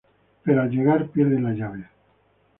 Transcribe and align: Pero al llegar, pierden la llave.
Pero 0.43 0.63
al 0.63 0.71
llegar, 0.71 1.11
pierden 1.11 1.43
la 1.43 1.51
llave. 1.51 1.87